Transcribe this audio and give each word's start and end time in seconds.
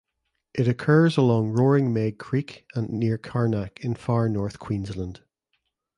It 0.55 0.67
occurs 0.67 1.15
along 1.15 1.49
Roaring 1.51 1.93
Meg 1.93 2.17
Creek 2.17 2.65
and 2.73 2.89
near 2.89 3.19
Karnak 3.19 3.81
in 3.85 3.93
far 3.93 4.27
north 4.29 4.57
Queensland. 4.57 5.21